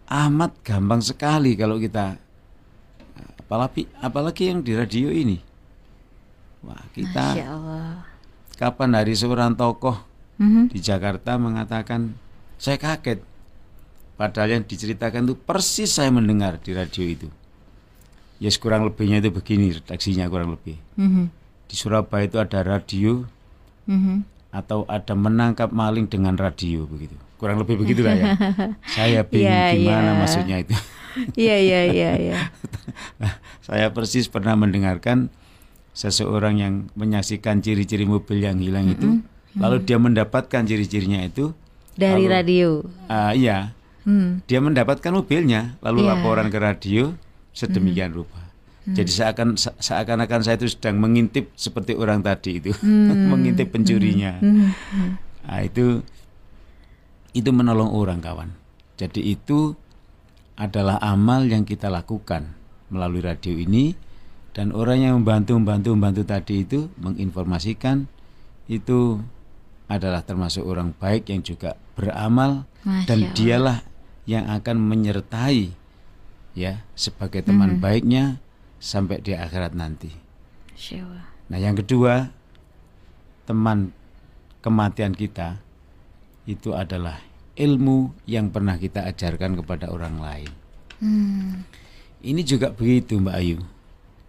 amat 0.06 0.52
gampang 0.62 1.02
sekali 1.02 1.58
kalau 1.58 1.82
kita 1.82 2.14
apalagi 3.42 3.90
apalagi 3.98 4.54
yang 4.54 4.62
di 4.62 4.72
radio 4.78 5.10
ini 5.10 5.38
Wah, 6.62 6.82
kita 6.94 7.34
kapan 8.54 8.90
hari 8.94 9.14
seorang 9.14 9.54
tokoh 9.54 9.98
Mhm. 10.36 10.68
di 10.68 10.78
Jakarta 10.84 11.40
mengatakan 11.40 12.12
saya 12.60 12.76
kaget. 12.76 13.24
Padahal 14.16 14.60
yang 14.60 14.64
diceritakan 14.64 15.28
itu 15.28 15.34
persis 15.36 15.92
saya 15.92 16.08
mendengar 16.08 16.56
di 16.60 16.72
radio 16.72 17.04
itu. 17.04 17.28
Ya 18.36 18.48
yes, 18.52 18.60
kurang 18.60 18.84
lebihnya 18.84 19.20
itu 19.24 19.32
begini 19.32 19.76
redaksinya 19.80 20.28
kurang 20.28 20.56
lebih. 20.56 20.76
Mhm. 20.96 21.32
Di 21.68 21.74
Surabaya 21.76 22.28
itu 22.28 22.36
ada 22.36 22.60
radio 22.64 23.24
Mhm. 23.88 24.24
Atau 24.56 24.88
ada 24.88 25.12
menangkap 25.12 25.68
maling 25.68 26.08
dengan 26.08 26.32
radio 26.34 26.88
begitu. 26.88 27.12
Kurang 27.36 27.60
lebih 27.60 27.76
begitulah 27.76 28.16
ya. 28.16 28.32
Saya 28.96 29.20
bingung 29.20 29.52
Iya, 29.52 29.76
gimana 29.76 30.10
iya. 30.10 30.18
maksudnya 30.18 30.56
itu. 30.58 30.72
Iya 31.34 31.56
iya 31.56 31.80
iya 31.86 32.10
iya. 32.18 32.36
Saya 33.66 33.88
persis 33.88 34.28
pernah 34.28 34.52
mendengarkan 34.52 35.28
seseorang 35.92 36.60
yang 36.60 36.74
menyaksikan 36.92 37.60
ciri-ciri 37.60 38.04
mobil 38.04 38.40
yang 38.40 38.60
hilang 38.60 38.84
itu, 38.86 39.24
lalu 39.56 39.80
dia 39.80 39.96
mendapatkan 39.96 40.60
ciri-cirinya 40.62 41.24
itu, 41.24 41.56
Dari 41.92 42.28
Lalu- 42.28 42.32
radio. 42.32 42.68
ah, 43.08 43.32
iya, 43.32 43.72
Hmm. 44.04 44.44
dia 44.44 44.60
mendapatkan 44.60 45.08
mobilnya, 45.08 45.80
lalu 45.80 46.04
Iya. 46.04 46.08
laporan 46.14 46.46
ke 46.46 46.58
radio 46.60 47.16
sedemikian 47.50 48.12
rupa. 48.12 48.45
Jadi 48.86 49.10
seakan 49.10 49.58
se- 49.58 49.74
seakan-akan 49.82 50.46
saya 50.46 50.54
itu 50.62 50.70
sedang 50.70 51.02
mengintip 51.02 51.50
seperti 51.58 51.98
orang 51.98 52.22
tadi 52.22 52.62
itu, 52.62 52.70
mengintip 53.32 53.74
pencurinya. 53.74 54.38
Hmm. 54.38 54.70
Nah, 55.42 55.60
itu 55.66 56.06
itu 57.34 57.50
menolong 57.50 57.90
orang 57.90 58.22
kawan. 58.22 58.54
Jadi 58.94 59.34
itu 59.34 59.74
adalah 60.54 61.02
amal 61.02 61.44
yang 61.44 61.66
kita 61.66 61.90
lakukan 61.90 62.54
melalui 62.88 63.26
radio 63.26 63.52
ini. 63.58 63.98
Dan 64.56 64.72
orang 64.72 64.98
yang 65.04 65.12
membantu 65.20 65.52
membantu 65.60 65.88
membantu 65.92 66.22
tadi 66.24 66.64
itu 66.64 66.88
menginformasikan 66.96 68.08
itu 68.72 69.20
adalah 69.84 70.24
termasuk 70.24 70.64
orang 70.64 70.96
baik 70.96 71.28
yang 71.28 71.44
juga 71.44 71.76
beramal. 71.92 72.64
Masya 72.80 73.04
dan 73.04 73.18
Allah. 73.20 73.34
dialah 73.36 73.78
yang 74.24 74.44
akan 74.48 74.76
menyertai 74.80 75.74
ya 76.56 76.86
sebagai 76.96 77.44
teman 77.44 77.76
baiknya 77.82 78.40
sampai 78.80 79.20
di 79.24 79.32
akhirat 79.32 79.72
nanti. 79.72 80.10
Allah. 80.76 81.24
Nah, 81.48 81.58
yang 81.58 81.78
kedua, 81.78 82.28
teman 83.48 83.94
kematian 84.60 85.16
kita 85.16 85.62
itu 86.44 86.76
adalah 86.76 87.22
ilmu 87.56 88.12
yang 88.28 88.52
pernah 88.52 88.76
kita 88.76 89.08
ajarkan 89.08 89.56
kepada 89.62 89.88
orang 89.88 90.20
lain. 90.20 90.50
Hmm. 91.00 91.64
Ini 92.20 92.42
juga 92.44 92.72
begitu, 92.72 93.16
Mbak 93.16 93.36
Ayu. 93.36 93.58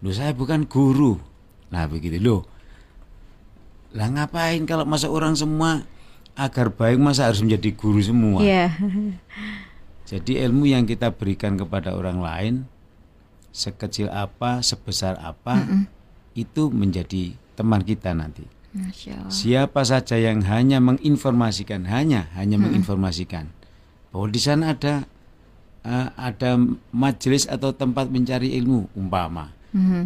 Loh, 0.00 0.14
saya 0.14 0.32
bukan 0.32 0.64
guru. 0.64 1.18
Nah, 1.68 1.84
begitu 1.90 2.16
loh. 2.22 2.46
Lah 3.92 4.08
ngapain 4.12 4.68
kalau 4.68 4.84
masa 4.84 5.08
orang 5.08 5.32
semua 5.32 5.84
agar 6.38 6.70
baik 6.70 7.00
masa 7.00 7.26
harus 7.26 7.40
menjadi 7.40 7.72
guru 7.74 8.00
semua? 8.04 8.38
Iya. 8.44 8.70
Jadi 10.08 10.40
ilmu 10.40 10.70
yang 10.70 10.84
kita 10.86 11.12
berikan 11.12 11.56
kepada 11.58 11.92
orang 11.92 12.22
lain 12.22 12.54
sekecil 13.58 14.06
apa, 14.14 14.62
sebesar 14.62 15.18
apa 15.18 15.66
itu 16.38 16.70
menjadi 16.70 17.34
teman 17.58 17.82
kita 17.82 18.14
nanti. 18.14 18.46
Siapa 19.26 19.82
saja 19.82 20.14
yang 20.14 20.46
hanya 20.46 20.78
menginformasikan, 20.78 21.90
hanya 21.90 22.30
hanya 22.38 22.62
menginformasikan 22.62 23.50
bahwa 24.14 24.26
di 24.30 24.40
sana 24.40 24.76
ada 24.76 25.04
eh, 25.82 26.08
ada 26.14 26.50
majelis 26.94 27.50
atau 27.50 27.74
tempat 27.74 28.06
mencari 28.12 28.54
ilmu 28.60 28.92
umpama. 28.94 29.50
Mhm. 29.74 30.02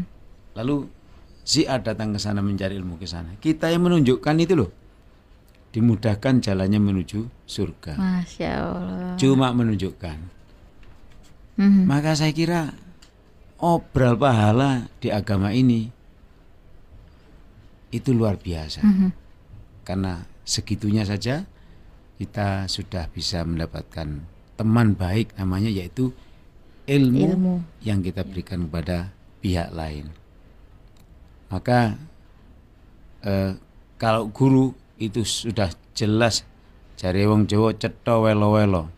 Lalu 0.57 0.89
si 1.45 1.67
A 1.69 1.79
datang 1.81 2.15
ke 2.17 2.21
sana 2.23 2.41
mencari 2.41 2.79
ilmu 2.79 2.97
ke 2.97 3.07
sana. 3.07 3.35
Kita 3.39 3.69
yang 3.69 3.85
menunjukkan 3.85 4.35
itu 4.41 4.55
loh. 4.57 4.71
Dimudahkan 5.73 6.45
jalannya 6.45 6.81
menuju 6.81 7.49
surga. 7.49 7.97
Masya 7.97 8.51
Allah. 8.53 9.17
Cuma 9.17 9.57
menunjukkan. 9.57 10.19
Mhm. 11.57 11.89
Maka 11.89 12.13
saya 12.13 12.33
kira 12.37 12.77
obral 13.63 14.19
pahala 14.19 14.91
di 14.99 15.09
agama 15.15 15.55
ini 15.55 15.87
itu 17.95 18.11
luar 18.11 18.37
biasa. 18.37 18.83
Mhm. 18.83 19.09
Karena 19.87 20.27
segitunya 20.43 21.07
saja 21.07 21.47
kita 22.19 22.67
sudah 22.67 23.07
bisa 23.15 23.47
mendapatkan 23.47 24.27
teman 24.59 24.99
baik 24.99 25.39
namanya 25.39 25.71
yaitu 25.71 26.11
ilmu, 26.91 27.27
Ilmu. 27.35 27.55
yang 27.87 28.03
kita 28.03 28.27
berikan 28.27 28.67
kepada 28.67 29.15
pihak 29.39 29.71
lain. 29.71 30.11
Maka 31.51 31.95
eh, 33.23 33.55
kalau 33.99 34.27
guru 34.35 34.75
itu 34.99 35.23
sudah 35.23 35.71
jelas 35.95 36.43
jari 36.99 37.27
wong 37.27 37.47
Jawa 37.47 37.75
cetha 37.79 38.19
welo-welo. 38.19 38.91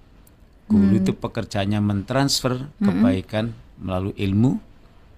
Guru 0.64 0.96
itu 0.96 1.12
pekerjaannya 1.12 1.76
mentransfer 1.84 2.72
kebaikan 2.80 3.52
melalui 3.84 4.16
ilmu 4.16 4.56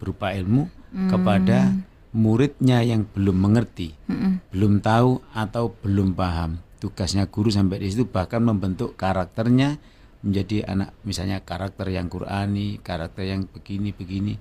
berupa 0.02 0.35
ilmu 0.35 0.66
kepada 1.09 1.72
muridnya 2.16 2.81
yang 2.81 3.05
belum 3.05 3.37
mengerti, 3.37 3.92
Mhm. 4.09 4.50
belum 4.50 4.72
tahu 4.81 5.20
atau 5.37 5.76
belum 5.85 6.16
paham. 6.16 6.59
Tugasnya 6.81 7.29
guru 7.29 7.52
sampai 7.52 7.81
di 7.81 7.92
situ 7.92 8.09
bahkan 8.09 8.40
membentuk 8.40 8.96
karakternya 8.96 9.76
menjadi 10.24 10.64
anak 10.66 10.96
misalnya 11.05 11.44
karakter 11.44 11.92
yang 11.92 12.09
Qurani, 12.09 12.81
karakter 12.81 13.29
yang 13.29 13.44
begini-begini. 13.46 14.40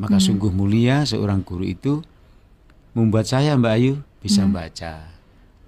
Maka 0.00 0.16
sungguh 0.16 0.48
mulia 0.48 1.04
seorang 1.04 1.44
guru 1.44 1.66
itu 1.66 2.00
membuat 2.96 3.28
saya 3.28 3.52
Mbak 3.58 3.74
Ayu 3.76 3.94
bisa 4.24 4.48
membaca, 4.48 5.12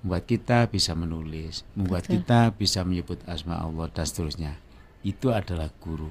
membuat 0.01 0.25
kita 0.25 0.73
bisa 0.73 0.97
menulis, 0.97 1.69
membuat 1.77 2.09
kita 2.09 2.55
bisa 2.57 2.81
menyebut 2.81 3.21
asma 3.29 3.61
Allah 3.61 3.93
dan 3.93 4.09
seterusnya. 4.09 4.57
Itu 5.05 5.37
adalah 5.37 5.69
guru. 5.83 6.09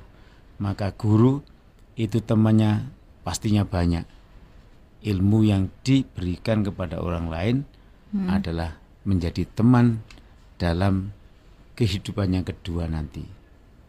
Maka 0.61 0.93
guru 0.93 1.41
itu 1.97 2.21
temannya 2.21 2.93
pastinya 3.25 3.65
banyak. 3.65 4.05
Ilmu 5.01 5.41
yang 5.41 5.73
diberikan 5.81 6.61
kepada 6.61 7.01
orang 7.01 7.25
lain 7.33 7.55
adalah 8.29 8.77
menjadi 9.01 9.47
teman 9.49 10.05
dalam 10.61 11.09
kehidupan 11.73 12.37
yang 12.37 12.45
kedua 12.45 12.85
nanti, 12.85 13.25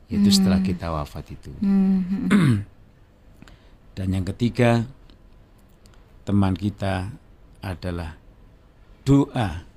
yaitu 0.09 0.33
setelah 0.33 0.65
kita 0.65 0.89
wafat 0.89 1.37
itu. 1.37 1.53
Mhm. 1.61 2.65
Dan 3.97 4.09
yang 4.09 4.25
ketiga, 4.25 4.89
teman 6.25 6.57
kita 6.57 7.13
adalah 7.61 8.17
doa. 9.05 9.69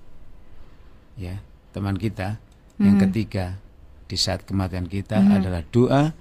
Ya, 1.19 1.43
teman 1.75 1.99
kita. 1.99 2.39
Yang 2.79 3.07
ketiga, 3.07 3.59
di 4.07 4.15
saat 4.15 4.47
kematian 4.47 4.87
kita 4.87 5.19
adalah 5.19 5.63
doa. 5.67 6.15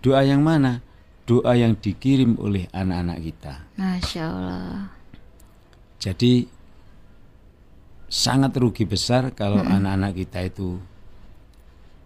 Doa 0.00 0.22
yang 0.24 0.44
mana? 0.44 0.84
Doa 1.26 1.58
yang 1.58 1.74
dikirim 1.74 2.38
oleh 2.38 2.70
anak-anak 2.70 3.18
kita. 3.22 3.54
Masya 3.76 4.22
Allah. 4.30 4.94
Jadi 5.98 6.46
sangat 8.06 8.54
rugi 8.54 8.86
besar 8.86 9.34
kalau 9.34 9.58
anak-anak 9.58 10.12
kita 10.14 10.46
itu 10.46 10.78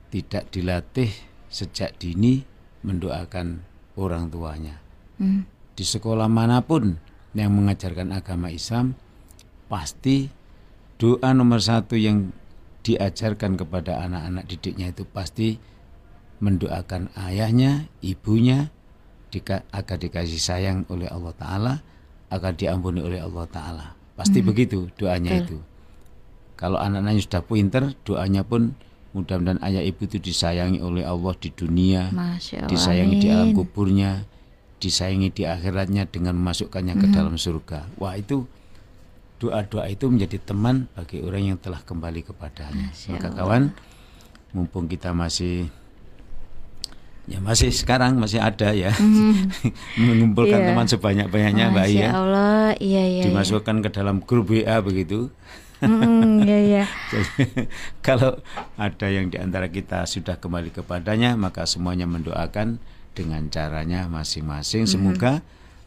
tidak 0.09 0.49
dilatih 0.49 1.13
sejak 1.53 1.95
dini 2.01 2.43
mendoakan 2.81 3.61
orang 4.01 4.33
tuanya. 4.33 4.81
Hmm. 5.21 5.45
Di 5.77 5.85
sekolah 5.85 6.27
mana 6.27 6.65
pun 6.65 6.97
yang 7.37 7.53
mengajarkan 7.55 8.11
agama 8.11 8.51
Islam 8.51 8.97
pasti 9.71 10.27
doa 10.99 11.31
nomor 11.31 11.63
satu 11.63 11.95
yang 11.95 12.35
diajarkan 12.83 13.61
kepada 13.61 14.03
anak-anak 14.03 14.45
didiknya 14.51 14.91
itu 14.91 15.05
pasti 15.07 15.61
mendoakan 16.41 17.13
ayahnya, 17.15 17.87
ibunya 18.01 18.73
dika- 19.31 19.65
agar 19.71 19.97
dikasih 19.97 20.41
sayang 20.43 20.79
oleh 20.91 21.07
Allah 21.07 21.33
Ta'ala 21.33 21.75
agar 22.31 22.53
diampuni 22.55 23.01
oleh 23.01 23.23
Allah 23.23 23.47
Ta'ala 23.47 23.87
pasti 24.19 24.45
begitu 24.45 24.91
doanya 25.01 25.41
itu 25.47 25.59
kalau 26.59 26.77
anak-anaknya 26.77 27.23
sudah 27.25 27.43
pinter 27.47 27.83
doanya 28.05 28.45
pun 28.45 28.77
mudah-mudahan 29.17 29.59
ayah 29.65 29.81
ibu 29.81 30.05
itu 30.05 30.21
disayangi 30.21 30.79
oleh 30.85 31.03
Allah 31.03 31.33
di 31.41 31.49
dunia 31.51 32.13
Allah. 32.61 32.69
disayangi 32.69 33.17
di 33.19 33.27
alam 33.33 33.49
kuburnya, 33.57 34.23
disayangi 34.79 35.33
di 35.35 35.43
akhiratnya 35.49 36.07
dengan 36.07 36.37
memasukkannya 36.39 36.95
ke 36.95 37.07
dalam 37.11 37.35
surga. 37.35 37.91
Wah 37.99 38.15
itu 38.15 38.47
doa-doa 39.41 39.89
itu 39.91 40.07
menjadi 40.07 40.39
teman 40.45 40.87
bagi 40.95 41.25
orang 41.25 41.43
yang 41.43 41.59
telah 41.59 41.81
kembali 41.83 42.23
kepadanya. 42.23 42.93
Maka 43.19 43.29
kawan, 43.35 43.63
mumpung 44.55 44.87
kita 44.87 45.11
masih 45.11 45.67
ya 47.31 47.39
masih 47.39 47.71
sekarang 47.71 48.19
masih 48.19 48.43
ada 48.43 48.75
ya 48.75 48.91
mengumpulkan 50.01 50.59
Iya. 50.61 50.67
teman 50.75 50.87
sebanyak-banyaknya 50.91 51.65
Mbak 51.71 51.87
Iya, 51.87 52.09
Allah. 52.11 52.67
Iya 52.77 52.83
iya. 52.83 53.01
iya. 53.07 53.23
dimasukkan 53.31 53.77
ke 53.87 53.89
dalam 53.95 54.19
grup 54.19 54.51
WA 54.51 54.83
begitu. 54.83 55.31
Mm, 55.81 56.45
Iya 56.45 56.59
iya. 56.61 56.85
Jadi, 57.15 57.71
kalau 58.05 58.37
ada 58.77 59.07
yang 59.09 59.31
di 59.33 59.39
antara 59.41 59.71
kita 59.71 60.05
sudah 60.05 60.37
kembali 60.37 60.75
kepadanya, 60.75 61.39
maka 61.39 61.65
semuanya 61.65 62.05
mendoakan 62.05 62.83
dengan 63.17 63.49
caranya 63.49 64.05
masing-masing. 64.11 64.85
Semoga 64.85 65.41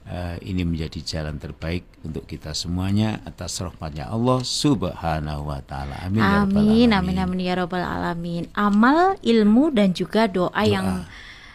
uh, 0.09 0.35
ini 0.41 0.65
menjadi 0.65 0.99
jalan 1.03 1.37
terbaik 1.37 1.85
untuk 2.01 2.25
kita 2.25 2.57
semuanya 2.57 3.21
atas 3.23 3.59
rahmatnya 3.61 4.09
Allah 4.09 4.41
Subhanahu 4.41 5.51
wa 5.51 5.61
taala. 5.61 6.01
Amin. 6.03 6.19
Ya 6.23 6.41
amin, 6.41 6.87
ya 6.89 6.97
amin, 6.99 7.17
amin 7.19 7.39
ya 7.43 7.53
rabbal 7.59 7.85
alamin. 7.85 8.49
Amal, 8.57 9.19
ilmu 9.21 9.69
dan 9.71 9.93
juga 9.93 10.25
doa, 10.25 10.49
doa. 10.51 10.63
yang 10.65 10.87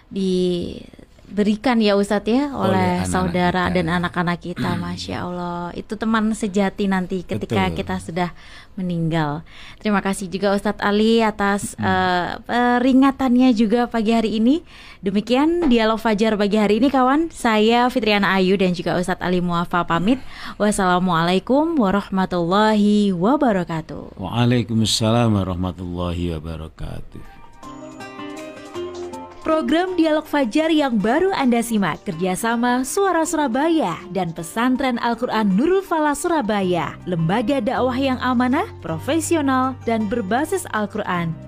di 0.08 0.76
berikan 1.28 1.76
ya 1.76 1.92
Ustadz 1.92 2.24
ya 2.28 2.48
oleh, 2.56 3.04
oleh 3.04 3.04
saudara 3.04 3.68
kita. 3.68 3.74
dan 3.76 3.86
anak-anak 4.00 4.38
kita 4.40 4.80
Masya 4.80 5.16
Allah. 5.28 5.68
Itu 5.76 6.00
teman 6.00 6.32
sejati 6.32 6.88
nanti 6.88 7.20
ketika 7.22 7.68
Betul. 7.68 7.76
kita 7.84 7.96
sudah 8.00 8.30
meninggal. 8.80 9.44
Terima 9.82 10.00
kasih 10.00 10.30
juga 10.32 10.56
Ustadz 10.56 10.80
Ali 10.80 11.20
atas 11.20 11.76
hmm. 11.76 11.84
uh, 11.84 12.28
peringatannya 12.48 13.52
juga 13.52 13.90
pagi 13.90 14.16
hari 14.16 14.40
ini. 14.40 14.64
Demikian 15.04 15.68
dialog 15.68 16.00
Fajar 16.00 16.34
pagi 16.40 16.56
hari 16.56 16.80
ini 16.80 16.88
kawan. 16.88 17.28
Saya 17.28 17.86
Fitriana 17.92 18.32
Ayu 18.38 18.56
dan 18.56 18.72
juga 18.72 18.96
Ustadz 18.96 19.20
Ali 19.20 19.44
Muafa 19.44 19.84
pamit. 19.84 20.22
Wassalamualaikum 20.56 21.76
warahmatullahi 21.76 23.12
wabarakatuh. 23.12 24.16
Waalaikumsalam 24.16 25.36
warahmatullahi 25.36 26.38
wabarakatuh 26.38 27.38
Program 29.48 29.96
Dialog 29.96 30.28
Fajar 30.28 30.68
yang 30.68 31.00
baru 31.00 31.32
Anda 31.32 31.64
simak. 31.64 32.04
Kerjasama 32.04 32.84
Suara 32.84 33.24
Surabaya 33.24 33.96
dan 34.12 34.28
Pesantren 34.36 35.00
Al-Quran 35.00 35.56
Nurul 35.56 35.80
Falah 35.80 36.12
Surabaya, 36.12 36.92
lembaga 37.08 37.56
dakwah 37.56 37.96
yang 37.96 38.20
amanah, 38.20 38.68
profesional, 38.84 39.72
dan 39.88 40.04
berbasis 40.04 40.68
Al-Quran 40.76 41.47